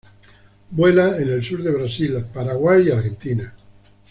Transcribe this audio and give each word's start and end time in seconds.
Vuela 0.71 1.15
en 1.21 1.29
el 1.29 1.43
sur 1.43 1.61
de 1.61 1.69
Brasil, 1.69 2.25
Paraguay 2.33 2.87
y 2.87 2.91
Argentina. 2.91 3.53